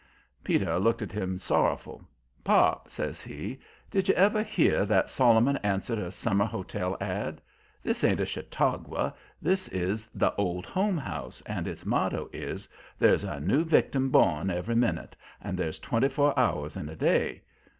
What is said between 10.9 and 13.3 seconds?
House, and its motto is: 'There's